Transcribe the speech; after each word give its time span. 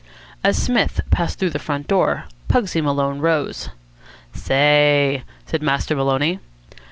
As 0.43 0.57
Psmith 0.57 1.01
passed 1.11 1.37
through 1.37 1.51
the 1.51 1.59
front 1.59 1.87
door, 1.87 2.23
Pugsy 2.47 2.81
Maloney 2.81 3.19
rose. 3.19 3.69
"Say!" 4.33 5.21
said 5.45 5.61
Master 5.61 5.95
Maloney. 5.95 6.39